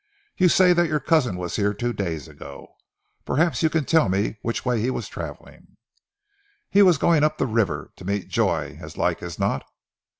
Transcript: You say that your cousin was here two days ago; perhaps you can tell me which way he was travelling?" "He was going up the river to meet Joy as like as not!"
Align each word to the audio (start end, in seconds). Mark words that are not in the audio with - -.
You 0.35 0.49
say 0.49 0.73
that 0.73 0.87
your 0.89 0.99
cousin 0.99 1.35
was 1.37 1.57
here 1.57 1.75
two 1.75 1.93
days 1.93 2.27
ago; 2.27 2.73
perhaps 3.23 3.61
you 3.61 3.69
can 3.69 3.85
tell 3.85 4.09
me 4.09 4.37
which 4.41 4.65
way 4.65 4.81
he 4.81 4.89
was 4.89 5.07
travelling?" 5.07 5.77
"He 6.71 6.81
was 6.81 6.97
going 6.97 7.23
up 7.23 7.37
the 7.37 7.45
river 7.45 7.91
to 7.97 8.05
meet 8.05 8.27
Joy 8.27 8.79
as 8.81 8.97
like 8.97 9.21
as 9.21 9.37
not!" 9.37 9.63